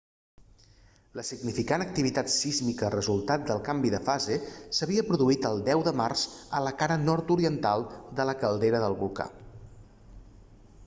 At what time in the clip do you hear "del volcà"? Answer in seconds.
8.85-9.27